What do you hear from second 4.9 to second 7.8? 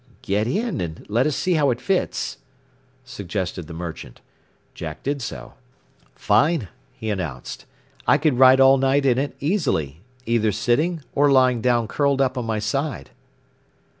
did so. "Fine," he announced.